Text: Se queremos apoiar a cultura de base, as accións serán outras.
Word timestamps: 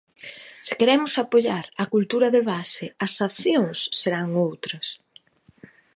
Se 0.67 0.73
queremos 0.79 1.13
apoiar 1.23 1.65
a 1.83 1.85
cultura 1.93 2.27
de 2.35 2.41
base, 2.51 2.85
as 3.05 3.13
accións 3.29 3.79
serán 4.01 4.27
outras. 4.47 4.85